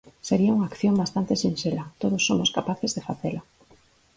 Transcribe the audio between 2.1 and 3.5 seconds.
somos capaces de facela.